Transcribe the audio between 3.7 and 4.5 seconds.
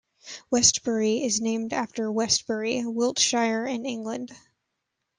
England.